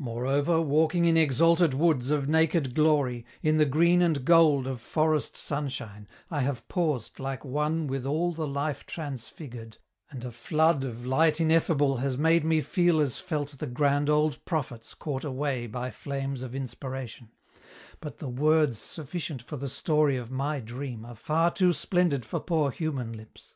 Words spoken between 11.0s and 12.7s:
light ineffable has made me